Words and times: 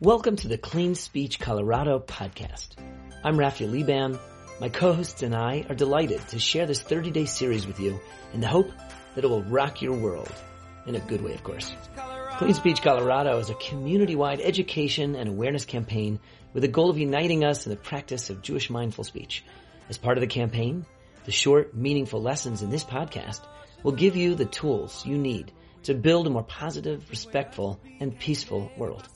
Welcome 0.00 0.36
to 0.36 0.48
the 0.48 0.58
Clean 0.58 0.94
Speech 0.94 1.40
Colorado 1.40 1.98
podcast. 1.98 2.68
I'm 3.24 3.38
Raphael 3.38 3.70
Liban. 3.70 4.18
My 4.60 4.68
co-hosts 4.68 5.22
and 5.22 5.34
I 5.34 5.64
are 5.70 5.74
delighted 5.74 6.20
to 6.28 6.38
share 6.38 6.66
this 6.66 6.82
30-day 6.82 7.24
series 7.24 7.66
with 7.66 7.80
you 7.80 7.98
in 8.34 8.42
the 8.42 8.46
hope 8.46 8.70
that 9.14 9.24
it 9.24 9.26
will 9.26 9.42
rock 9.44 9.80
your 9.80 9.96
world. 9.96 10.30
In 10.86 10.96
a 10.96 11.00
good 11.00 11.22
way, 11.22 11.32
of 11.32 11.42
course. 11.42 11.74
Clean 12.32 12.52
Speech 12.52 12.82
Colorado 12.82 13.38
is 13.38 13.48
a 13.48 13.54
community-wide 13.54 14.42
education 14.42 15.14
and 15.14 15.30
awareness 15.30 15.64
campaign 15.64 16.20
with 16.52 16.60
the 16.60 16.68
goal 16.68 16.90
of 16.90 16.98
uniting 16.98 17.42
us 17.42 17.64
in 17.64 17.70
the 17.70 17.76
practice 17.76 18.28
of 18.28 18.42
Jewish 18.42 18.68
mindful 18.68 19.04
speech. 19.04 19.44
As 19.88 19.96
part 19.96 20.18
of 20.18 20.20
the 20.20 20.26
campaign, 20.26 20.84
the 21.24 21.32
short, 21.32 21.74
meaningful 21.74 22.20
lessons 22.20 22.60
in 22.60 22.68
this 22.68 22.84
podcast 22.84 23.40
will 23.82 23.92
give 23.92 24.14
you 24.14 24.34
the 24.34 24.44
tools 24.44 25.06
you 25.06 25.16
need 25.16 25.52
to 25.84 25.94
build 25.94 26.26
a 26.26 26.30
more 26.30 26.42
positive, 26.42 27.08
respectful, 27.08 27.80
and 27.98 28.18
peaceful 28.18 28.70
world. 28.76 29.08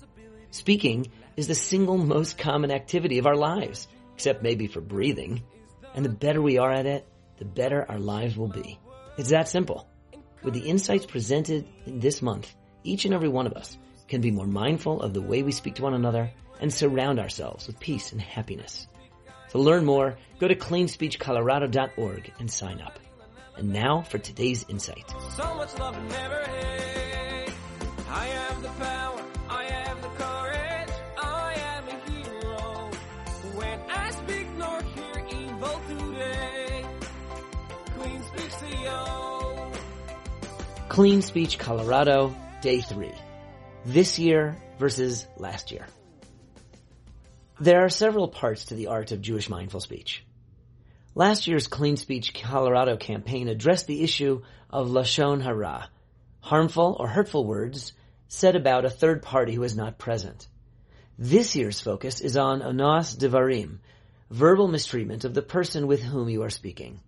Speaking 0.50 1.10
is 1.36 1.46
the 1.46 1.54
single 1.54 1.96
most 1.96 2.38
common 2.38 2.70
activity 2.70 3.18
of 3.18 3.27
our 3.27 3.36
lives, 3.36 3.86
except 4.14 4.42
maybe 4.42 4.66
for 4.66 4.80
breathing. 4.80 5.42
And 5.95 6.04
the 6.04 6.10
better 6.10 6.42
we 6.42 6.58
are 6.58 6.72
at 6.72 6.86
it, 6.86 7.06
the 7.38 7.45
better 7.45 7.86
our 7.88 7.98
lives 7.98 8.36
will 8.36 8.48
be. 8.48 8.78
It's 9.16 9.30
that 9.30 9.48
simple. 9.48 9.88
With 10.42 10.55
the 10.55 10.68
insights 10.68 11.06
presented 11.06 11.68
in 11.86 12.00
this 12.00 12.20
month, 12.22 12.55
each 12.82 13.05
and 13.05 13.14
every 13.14 13.28
one 13.28 13.46
of 13.46 13.52
us 13.52 13.77
can 14.08 14.20
be 14.20 14.30
more 14.30 14.46
mindful 14.46 15.02
of 15.02 15.14
the 15.14 15.22
way 15.22 15.42
we 15.42 15.52
speak 15.52 15.77
to 15.77 15.82
one 15.82 15.94
another 15.94 16.30
and 16.60 16.72
surround 16.72 17.19
ourselves 17.19 17.66
with 17.66 17.78
peace 17.78 18.12
and 18.12 18.20
happiness. 18.20 18.86
To 19.50 19.58
learn 19.58 19.84
more, 19.84 20.16
go 20.38 20.48
to 20.48 20.55
cleanspeechcolorado.org 20.55 22.32
and 22.38 22.50
sign 22.50 22.80
up. 22.80 22.98
And 23.56 23.72
now 23.72 24.02
for 24.02 24.19
today's 24.19 24.64
insight. 24.69 25.05
So 25.36 25.66
Clean 40.91 41.23
Speech 41.23 41.59
Colorado, 41.59 42.34
day 42.62 42.81
three. 42.81 43.15
This 43.87 44.19
year 44.19 44.56
versus 44.78 45.27
last 45.37 45.71
year. 45.71 45.87
There 47.61 47.84
are 47.84 47.89
several 47.89 48.27
parts 48.27 48.67
to 48.67 48.75
the 48.75 48.89
art 48.89 49.12
of 49.12 49.23
Jewish 49.23 49.48
mindful 49.48 49.81
speech. 49.81 50.25
Last 51.15 51.47
year's 51.47 51.69
Clean 51.69 51.97
Speech 51.97 52.34
Colorado 52.34 52.97
campaign 52.97 53.48
addressed 53.48 53.87
the 53.87 54.03
issue 54.03 54.43
of 54.69 54.89
Lashon 54.89 55.41
Hara, 55.41 55.89
harmful 56.41 56.97
or 56.98 57.06
hurtful 57.06 57.45
words 57.45 57.93
said 58.27 58.56
about 58.56 58.84
a 58.84 58.91
third 58.91 59.23
party 59.23 59.55
who 59.55 59.62
is 59.62 59.77
not 59.77 59.97
present. 59.97 60.48
This 61.19 61.55
year's 61.55 61.81
focus 61.81 62.21
is 62.21 62.37
on 62.37 62.62
Onas 62.62 63.17
Devarim, 63.17 63.78
verbal 64.31 64.69
mistreatment 64.69 65.25
of 65.25 65.34
the 65.34 65.42
person 65.42 65.86
with 65.86 66.03
whom 66.03 66.28
you 66.28 66.42
are 66.42 66.50
speaking. 66.50 67.00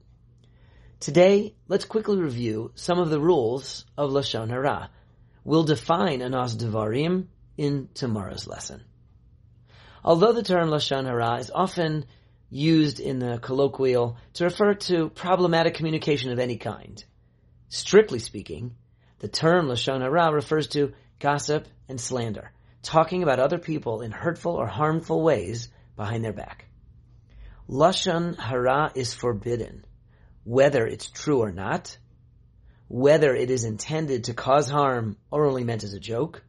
Today, 0.99 1.55
let's 1.69 1.85
quickly 1.85 2.19
review 2.19 2.73
some 2.75 2.99
of 2.99 3.11
the 3.11 3.21
rules 3.21 3.85
of 3.97 4.11
Lashon 4.11 4.51
Hara. 4.51 4.91
We'll 5.45 5.65
define 5.65 6.21
Onas 6.21 6.57
Devarim 6.57 7.27
in 7.57 7.89
tomorrow's 7.95 8.47
lesson. 8.47 8.83
Although 10.05 10.33
the 10.33 10.43
term 10.43 10.69
Lashon 10.69 11.07
Hara 11.07 11.39
is 11.39 11.51
often 11.55 12.07
used 12.51 13.01
in 13.01 13.19
the 13.19 13.39
colloquial 13.39 14.17
to 14.35 14.45
refer 14.45 14.75
to 14.75 15.09
problematic 15.09 15.75
communication 15.75 16.33
of 16.33 16.39
any 16.39 16.57
kind. 16.57 17.03
Strictly 17.69 18.19
speaking, 18.19 18.75
the 19.21 19.29
term 19.29 19.69
Lashon 19.69 20.01
Hara 20.03 20.33
refers 20.33 20.67
to 20.69 20.93
gossip 21.19 21.67
and 21.89 22.01
slander, 22.01 22.51
talking 22.83 23.23
about 23.23 23.39
other 23.39 23.59
people 23.59 24.03
in 24.03 24.11
hurtful 24.11 24.57
or 24.57 24.67
harmful 24.67 25.23
ways 25.23 25.69
behind 25.97 26.25
their 26.25 26.33
back. 26.33 26.67
Lashon 27.73 28.39
Hara 28.39 28.93
is 28.95 29.15
forbidden, 29.15 29.87
whether 30.45 30.87
it's 30.87 31.09
true 31.09 31.39
or 31.39 31.51
not, 31.51 31.97
whether 32.89 33.35
it 33.35 33.51
is 33.51 33.65
intended 33.65 34.25
to 34.25 34.35
cause 34.35 34.69
harm 34.69 35.17
or 35.31 35.47
only 35.47 35.65
meant 35.65 35.83
as 35.83 35.95
a 35.95 35.99
joke, 35.99 36.45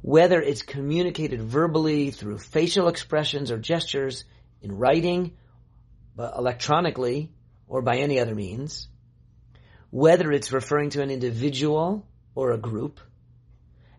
whether 0.00 0.40
it's 0.40 0.62
communicated 0.62 1.42
verbally 1.42 2.12
through 2.12 2.38
facial 2.38 2.88
expressions 2.88 3.50
or 3.50 3.58
gestures 3.58 4.24
in 4.62 4.78
writing, 4.78 5.36
electronically, 6.18 7.30
or 7.68 7.82
by 7.82 7.98
any 7.98 8.18
other 8.18 8.34
means, 8.34 8.88
whether 9.90 10.32
it's 10.32 10.50
referring 10.50 10.88
to 10.88 11.02
an 11.02 11.10
individual 11.10 12.08
or 12.34 12.52
a 12.52 12.58
group, 12.58 13.00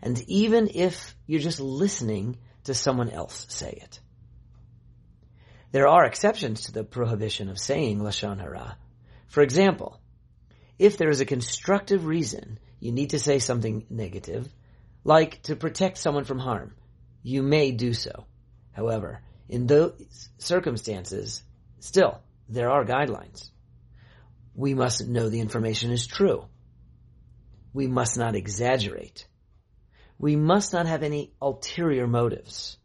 and 0.02 0.20
even 0.28 0.68
if 0.74 1.16
you're 1.28 1.40
just 1.40 1.60
listening 1.60 2.40
to 2.64 2.74
someone 2.74 3.12
else 3.12 3.46
say 3.50 3.70
it. 3.70 4.00
There 5.78 5.88
are 5.88 6.06
exceptions 6.06 6.62
to 6.62 6.72
the 6.72 6.84
prohibition 6.84 7.50
of 7.50 7.60
saying 7.60 8.00
Lashon 8.00 8.40
Hara. 8.40 8.80
For 9.28 9.44
example, 9.44 10.02
if 10.80 10.98
there 10.98 11.12
is 11.12 11.22
a 11.22 11.34
constructive 11.34 12.08
reason 12.08 12.58
you 12.80 12.92
need 12.92 13.12
to 13.12 13.20
say 13.20 13.38
something 13.38 13.86
negative, 13.88 14.52
like 15.04 15.44
to 15.44 15.56
protect 15.56 16.00
someone 16.00 16.24
from 16.24 16.40
harm, 16.40 16.74
you 17.22 17.44
may 17.44 17.70
do 17.70 17.94
so. 17.94 18.26
However, 18.72 19.22
in 19.50 19.68
those 19.68 20.30
circumstances, 20.40 21.44
still, 21.80 22.22
there 22.50 22.72
are 22.72 22.84
guidelines. 22.84 23.52
We 24.56 24.74
must 24.74 25.08
know 25.08 25.30
the 25.30 25.42
information 25.42 25.92
is 25.92 26.08
true. 26.08 26.46
We 27.72 27.86
must 27.86 28.18
not 28.18 28.34
exaggerate. 28.34 29.28
We 30.18 30.38
must 30.38 30.74
not 30.74 30.88
have 30.88 31.04
any 31.04 31.36
ulterior 31.40 32.08
motives. 32.08 32.80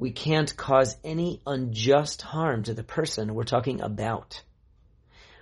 We 0.00 0.12
can't 0.12 0.56
cause 0.56 0.96
any 1.04 1.42
unjust 1.46 2.22
harm 2.22 2.62
to 2.62 2.72
the 2.72 2.82
person 2.82 3.34
we're 3.34 3.44
talking 3.44 3.82
about. 3.82 4.42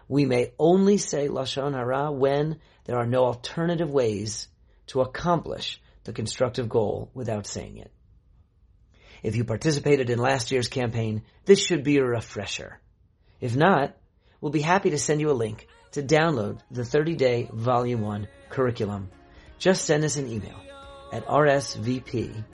We 0.08 0.24
may 0.24 0.52
only 0.58 0.98
say 0.98 1.28
Lashon 1.28 1.74
Hara 1.74 2.10
when 2.10 2.58
there 2.84 2.96
are 2.96 3.06
no 3.06 3.26
alternative 3.26 3.88
ways 3.88 4.48
to 4.88 5.00
accomplish 5.00 5.80
the 6.02 6.12
constructive 6.12 6.68
goal 6.68 7.08
without 7.14 7.46
saying 7.46 7.76
it. 7.76 7.92
If 9.22 9.36
you 9.36 9.44
participated 9.44 10.10
in 10.10 10.18
last 10.18 10.50
year's 10.50 10.66
campaign, 10.66 11.22
this 11.44 11.64
should 11.64 11.84
be 11.84 11.98
a 11.98 12.04
refresher. 12.04 12.80
If 13.40 13.54
not, 13.54 13.96
we'll 14.40 14.50
be 14.50 14.60
happy 14.60 14.90
to 14.90 14.98
send 14.98 15.20
you 15.20 15.30
a 15.30 15.40
link 15.44 15.68
to 15.92 16.02
download 16.02 16.58
the 16.68 16.82
30-day 16.82 17.50
Volume 17.52 18.00
1 18.00 18.26
curriculum. 18.50 19.10
Just 19.60 19.84
send 19.84 20.02
us 20.02 20.16
an 20.16 20.26
email 20.26 20.60
at 21.12 21.26
rsvp 21.26 22.44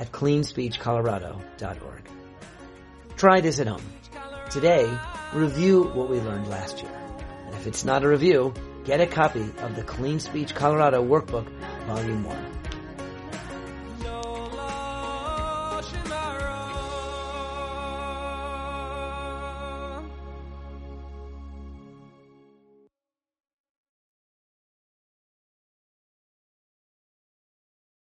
at 0.00 0.10
cleanspeechcolorado.org. 0.12 2.08
Try 3.18 3.40
this 3.42 3.60
at 3.60 3.66
home. 3.66 3.84
Today, 4.48 4.90
review 5.34 5.84
what 5.84 6.08
we 6.08 6.18
learned 6.20 6.48
last 6.48 6.82
year. 6.82 6.90
And 7.44 7.54
if 7.54 7.66
it's 7.66 7.84
not 7.84 8.02
a 8.02 8.08
review, 8.08 8.54
get 8.84 9.02
a 9.02 9.06
copy 9.06 9.42
of 9.58 9.76
the 9.76 9.82
Clean 9.82 10.18
Speech 10.18 10.54
Colorado 10.54 11.04
Workbook, 11.04 11.46
Volume 11.86 12.24
1. 12.24 12.49